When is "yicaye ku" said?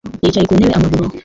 0.23-0.53